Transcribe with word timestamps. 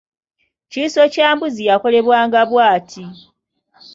Kiiso 0.71 1.01
kya 1.13 1.29
mbuzi 1.35 1.63
yakolebwanga 1.69 2.39
bw’ati: 2.49 3.03